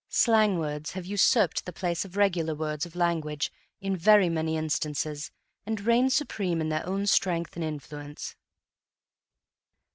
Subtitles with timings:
[0.09, 5.29] Slang words have usurped the place of regular words of language in very many instances
[5.63, 8.35] and reign supreme in their own strength and influence.